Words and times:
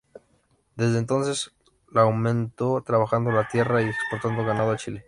Desde 0.77 0.97
entonces 0.97 1.51
la 1.91 2.01
aumentó 2.01 2.81
trabajando 2.81 3.29
la 3.29 3.47
tierra 3.47 3.83
y 3.83 3.85
exportando 3.85 4.43
ganado 4.43 4.71
a 4.71 4.77
Chile. 4.77 4.99